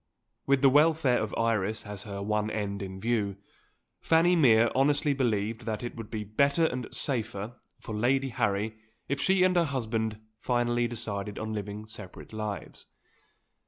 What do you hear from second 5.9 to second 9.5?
would be better and safer for Lady Harry if she